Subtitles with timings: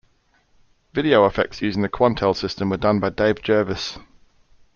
[0.93, 3.99] Video effects using the Quantel system were done by Dave Jervis.